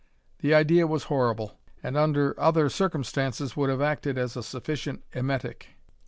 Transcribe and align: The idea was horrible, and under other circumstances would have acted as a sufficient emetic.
The 0.39 0.55
idea 0.55 0.87
was 0.87 1.03
horrible, 1.03 1.59
and 1.83 1.95
under 1.95 2.33
other 2.39 2.69
circumstances 2.69 3.55
would 3.55 3.69
have 3.69 3.81
acted 3.83 4.17
as 4.17 4.35
a 4.35 4.41
sufficient 4.41 5.03
emetic. 5.13 5.75